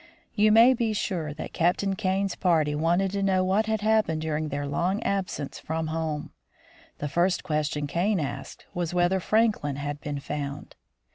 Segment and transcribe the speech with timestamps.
[0.33, 1.53] You may be sure that Upernavik, Greenland.
[1.53, 6.31] Captain Kane's party wanted to know what had happened during their long absence from home.
[6.97, 10.75] The first question Kane asked was whether Franklin had been found.